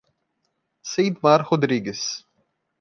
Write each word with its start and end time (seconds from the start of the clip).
Ceidmar 0.91 1.43
Rodrigues 1.45 2.25